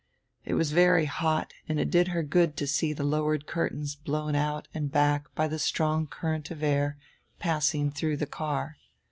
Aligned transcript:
It 0.45 0.55
was 0.55 0.71
very 0.71 1.05
hot 1.05 1.53
and 1.69 1.79
it 1.79 1.91
did 1.91 2.07
her 2.07 2.23
good 2.23 2.57
to 2.57 2.65
see 2.65 2.91
the 2.91 3.03
lowered 3.03 3.45
curtains 3.45 3.93
blown 3.93 4.33
out 4.33 4.67
and 4.73 4.91
back 4.91 5.25
by 5.35 5.47
the 5.47 5.59
strong 5.59 6.07
current 6.07 6.49
of 6.49 6.63
air 6.63 6.97
passing 7.37 7.91
through 7.91 8.17
the 8.17 8.25
car. 8.25 8.77